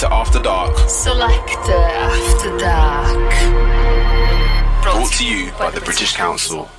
[0.00, 0.88] Selector After Dark.
[0.88, 3.32] Selector After Dark.
[4.82, 6.70] Brought to you by the British Council.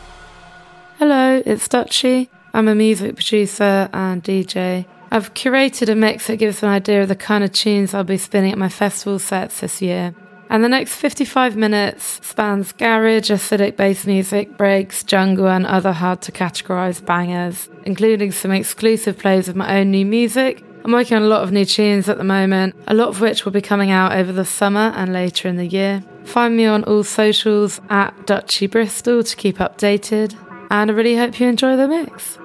[0.97, 2.29] Hello, it's Dutchie.
[2.55, 4.87] I'm a music producer and DJ.
[5.11, 8.17] I've curated a mix that gives an idea of the kind of tunes I'll be
[8.17, 10.15] spinning at my festival sets this year.
[10.49, 16.23] And the next 55 minutes spans garage, acidic bass music, breaks, jungle, and other hard
[16.23, 20.63] to categorize bangers, including some exclusive plays of my own new music.
[20.83, 23.45] I'm working on a lot of new tunes at the moment, a lot of which
[23.45, 26.03] will be coming out over the summer and later in the year.
[26.23, 30.35] Find me on all socials at Dutchie Bristol to keep updated,
[30.71, 32.39] and I really hope you enjoy the mix.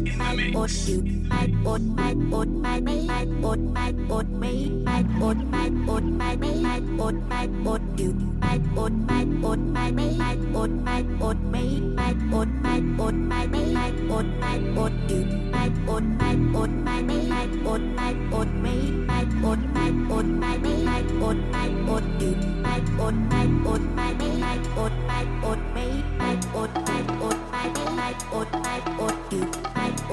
[0.00, 5.04] or my or you my or my or my my or my or me my
[5.20, 10.36] or my or my my or my or you my or my or my my
[10.54, 15.20] or my or me my or my or my my or my or you
[15.52, 18.76] my or my or my my or my or me
[19.10, 20.56] my or my or my
[20.88, 22.32] my or my or you
[22.64, 25.86] my or my or my my or my or me
[26.18, 29.59] my or my or my my or my or you.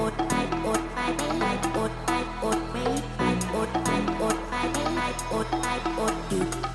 [0.00, 0.32] อดไป
[0.66, 5.00] อดไปไม่ไป
[5.32, 5.66] อดไป
[5.98, 6.67] อดอยู่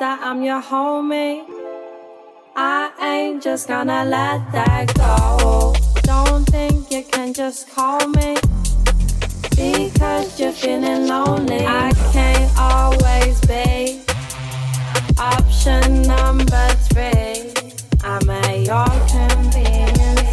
[0.00, 0.66] In the mix.
[0.68, 1.44] homie.
[2.56, 5.74] I ain't just gonna let that go.
[6.02, 8.36] Don't think you can just call me
[9.50, 11.66] because you're feeling lonely.
[11.66, 14.00] I can't always be
[15.18, 17.52] option number three.
[18.02, 20.30] I'm at your convenience.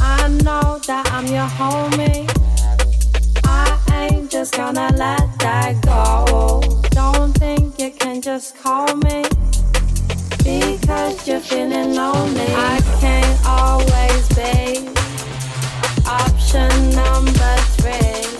[0.00, 2.35] I know that I'm your homie
[4.46, 6.60] just gonna let that go.
[6.90, 9.24] Don't think you can just call me
[10.44, 12.46] because you're feeling lonely.
[12.54, 14.88] I can't always be
[16.06, 18.35] option number three.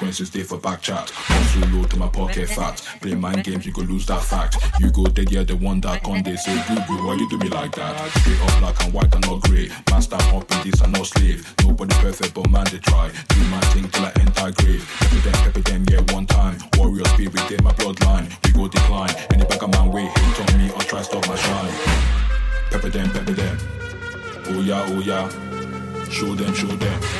[0.00, 1.12] Consequences, they for back chat.
[1.28, 4.56] Once you load to my pocket fat, play mind games, you could lose that fact.
[4.80, 7.36] You go dead, yeah, the one that con they say, boo boo, why you do
[7.38, 8.10] me like that?
[8.18, 9.68] Straight up black and white and not grey.
[9.90, 11.44] Master up in this, and no slave.
[11.62, 13.10] Nobody perfect, but man, they try.
[13.28, 14.84] Do my thing till I enter grave.
[15.00, 16.56] Pepper them, pepper them, yeah, one time.
[16.78, 18.26] Warrior spirit, they my bloodline.
[18.44, 19.14] We go decline.
[19.30, 21.74] Any back of man way, hate on me or try stop my shine.
[22.70, 23.58] Pepper them, pepper them.
[24.48, 25.28] Oh yeah, oh yeah.
[26.08, 27.19] Show them, show them.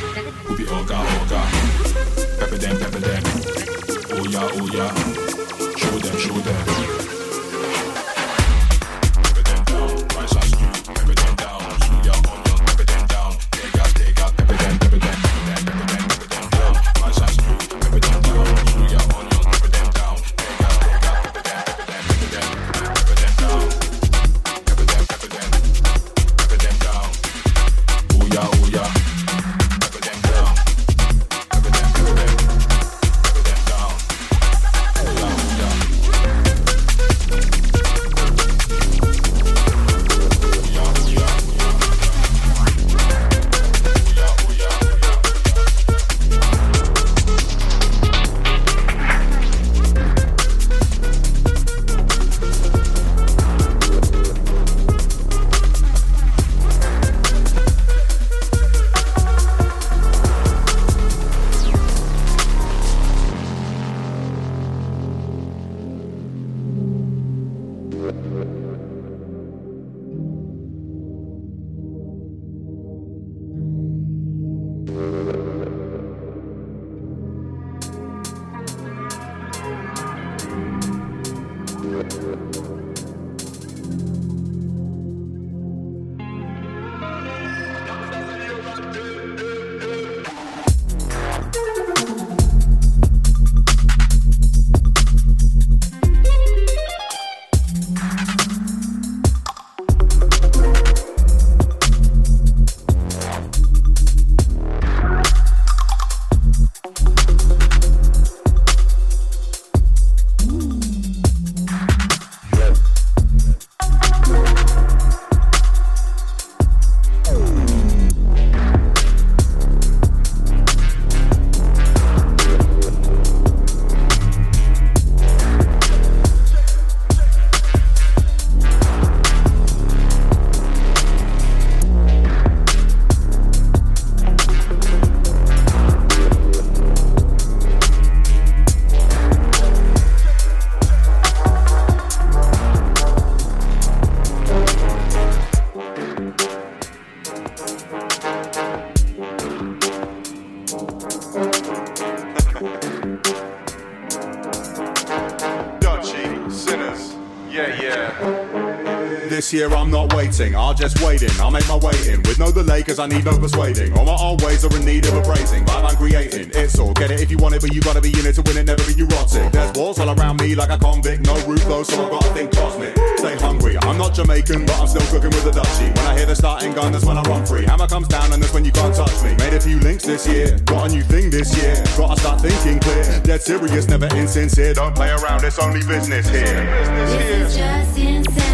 [160.40, 163.26] I'll just wait in, I'll make my way in with no delay cause I need
[163.26, 163.92] no persuading.
[163.92, 166.50] All my old ways are in need of appraising, but I'm creating.
[166.54, 168.42] It's all, get it if you want it, but you gotta be in it to
[168.42, 169.52] win it, never be erotic.
[169.52, 172.52] There's walls all around me like a convict, no roof though, so I've gotta think
[172.56, 172.96] cosmic.
[173.18, 175.94] Stay hungry, I'm not Jamaican, but I'm still cooking with a Dutchie.
[175.94, 177.66] When I hear the starting gun, that's when I run free.
[177.66, 179.34] Hammer comes down and that's when you can't touch me.
[179.36, 181.76] Made a few links this year, got a new thing this year.
[181.98, 184.72] Gotta start thinking clear, dead serious, never insincere.
[184.72, 186.64] Don't play around, it's only business here.
[186.80, 187.38] Business here.
[187.38, 188.49] This is just insane.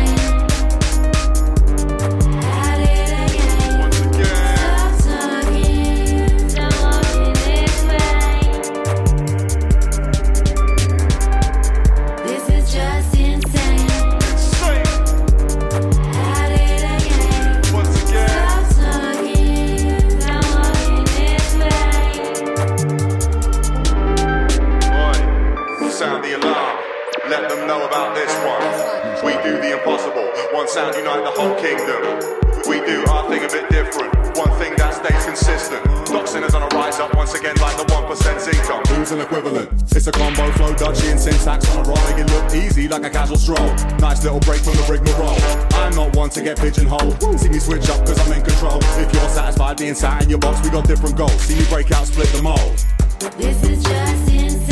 [39.17, 39.71] An equivalent?
[39.97, 41.97] It's a combo flow, Dutchie and syntax on a roll.
[42.19, 43.73] It look easy like a casual stroll.
[43.99, 45.41] Nice little break from the rigmarole.
[45.81, 47.41] I'm not one to get pigeonholed.
[47.41, 48.79] See me switch up cause I'm in control.
[48.83, 51.41] If you're satisfied being sat in your box, we got different goals.
[51.41, 52.85] See me break out, split the mold.
[53.39, 54.66] This is just insane.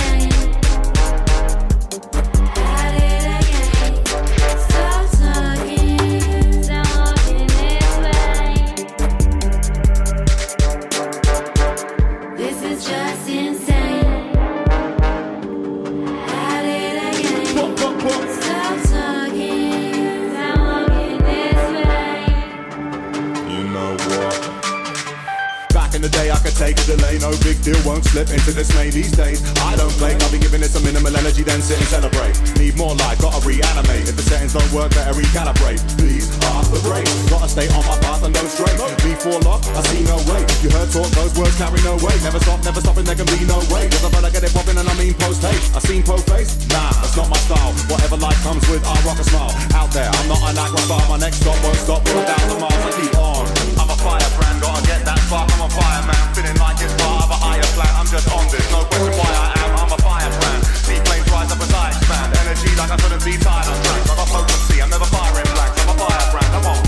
[28.15, 29.43] Slip into dismay these days.
[29.67, 32.39] I don't blame, I'll be giving it some minimal energy, then sit and celebrate.
[32.63, 34.07] Need more life, gotta reanimate.
[34.07, 35.83] If the settings don't work, better recalibrate.
[35.99, 37.03] Please ask the break.
[37.27, 38.79] Gotta stay on my path and go straight.
[39.03, 40.47] Before love, I see no way.
[40.63, 42.23] You heard talk, those words carry no weight.
[42.23, 43.91] Never stop, never stopping, there can be no way.
[43.91, 45.75] Cause I better get it popping and I mean post haste.
[45.75, 46.55] I seen po face?
[46.71, 47.75] Nah, that's not my style.
[47.91, 49.51] Whatever life comes with, I rock a smile.
[49.75, 51.03] Out there, I'm not an aqua star.
[51.11, 52.79] My next stop won't stop till a thousand miles.
[52.79, 53.43] I keep on.
[53.75, 54.44] I'm a firebrand,
[54.85, 55.49] get that spark.
[55.53, 57.93] I'm a fireman, feeling like it's part of a higher plan.
[57.97, 59.71] I'm just on this, no question why I am.
[59.81, 60.63] I'm a firebrand.
[60.85, 62.29] See flames rise up as I expand.
[62.45, 64.09] Energy like I couldn't be tired of tracks.
[64.13, 65.77] I'm a potency, I'm never firing blanks.
[65.81, 66.84] I'm a firebrand, I'm on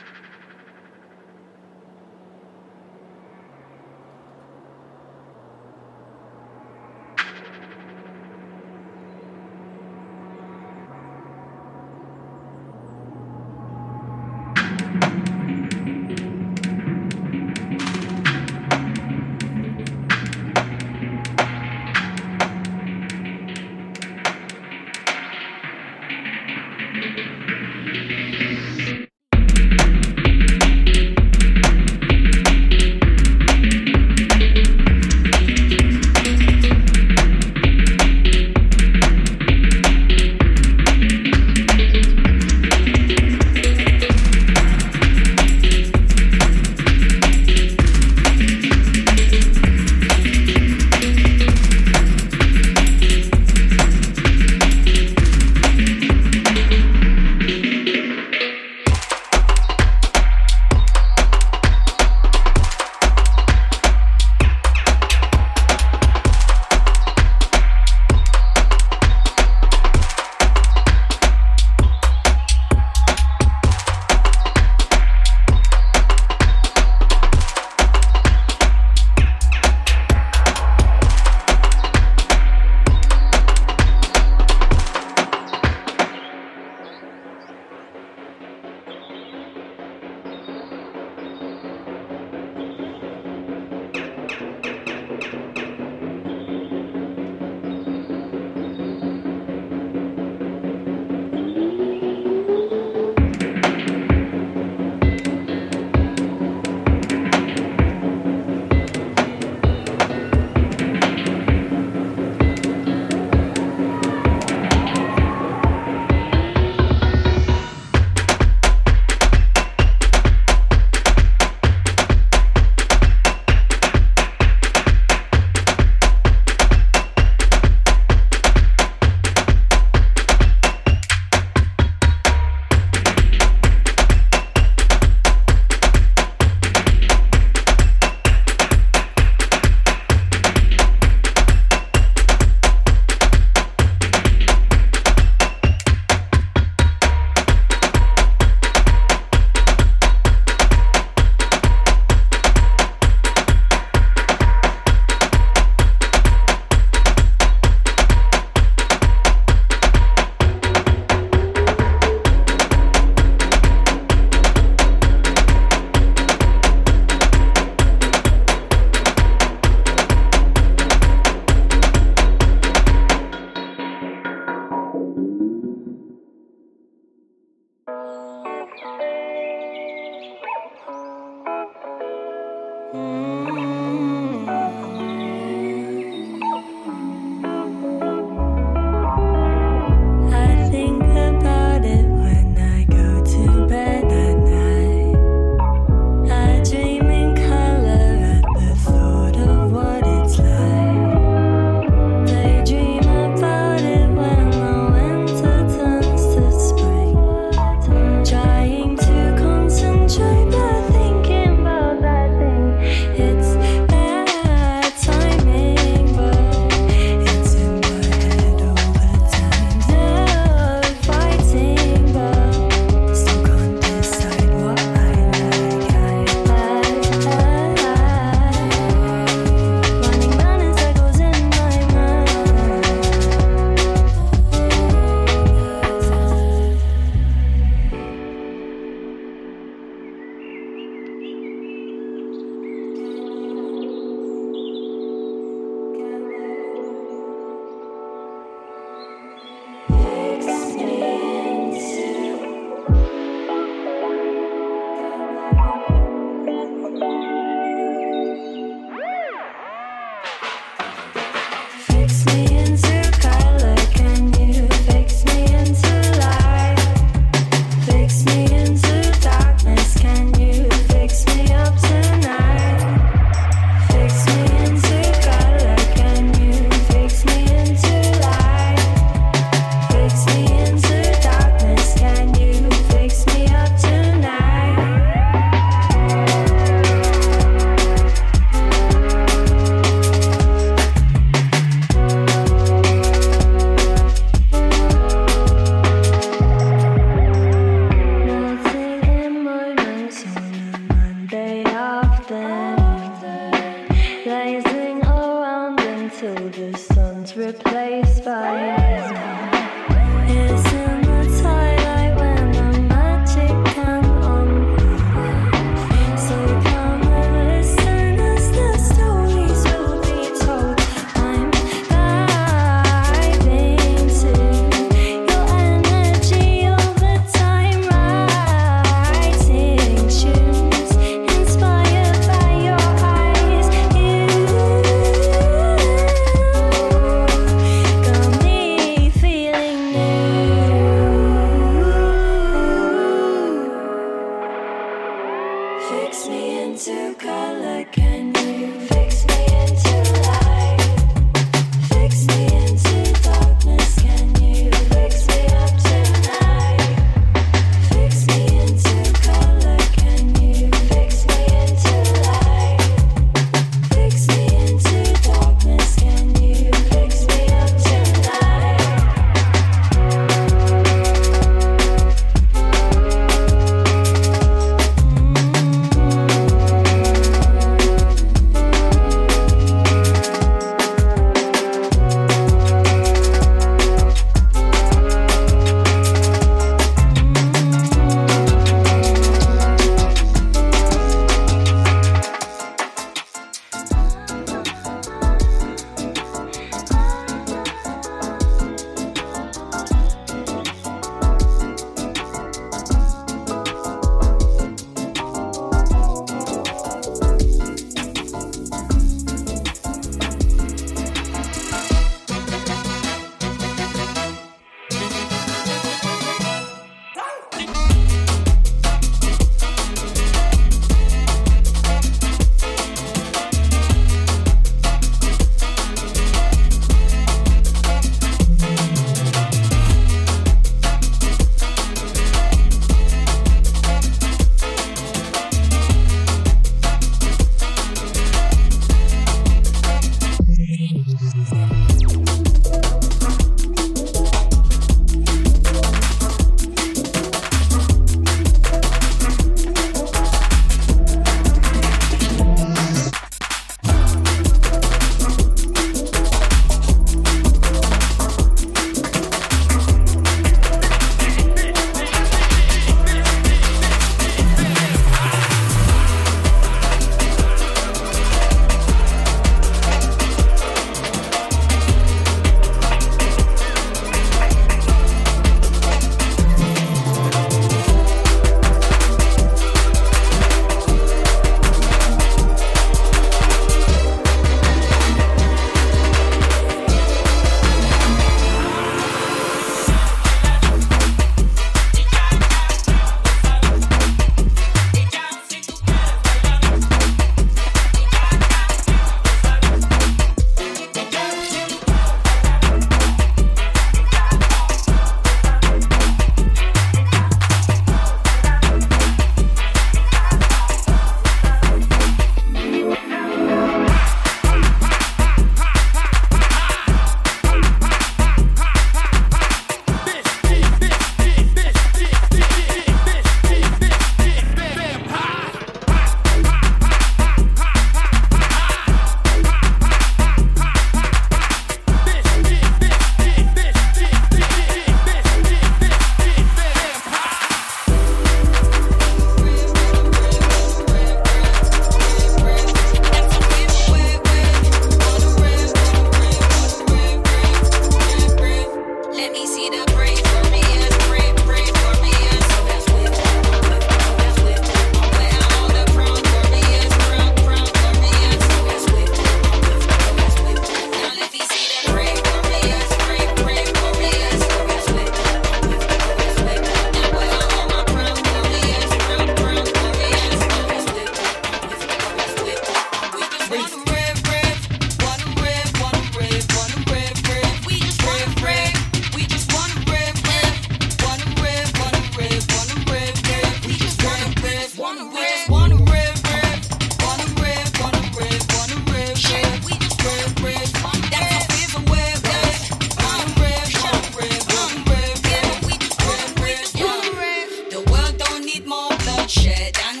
[599.71, 600.00] dance.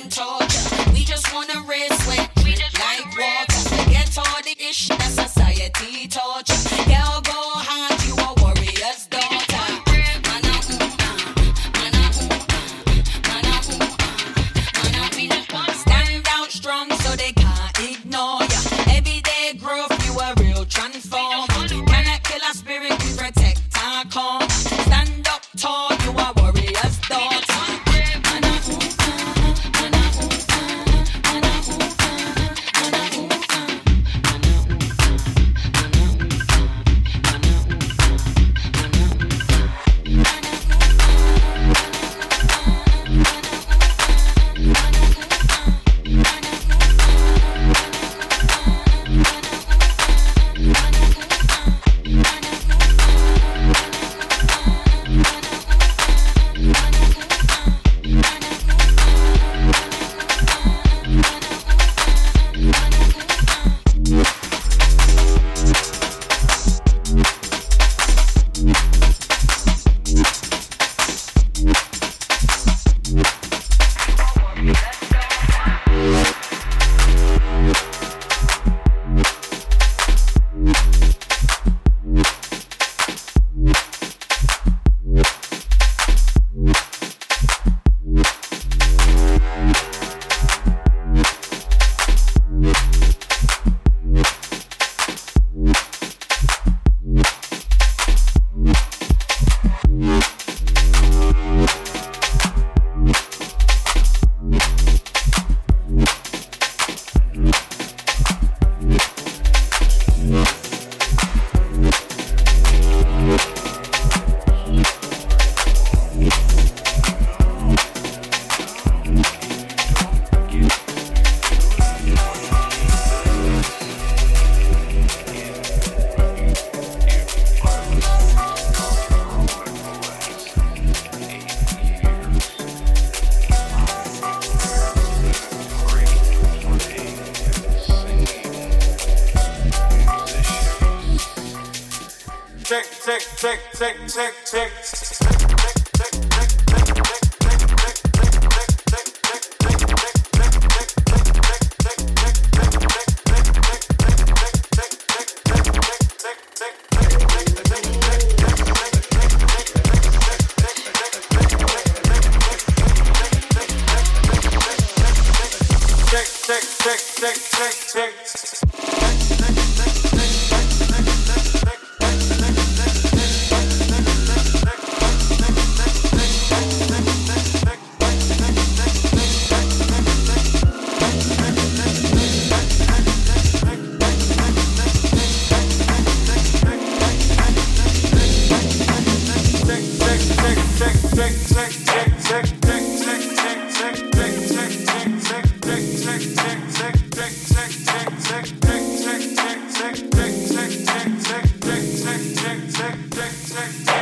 [203.33, 204.00] If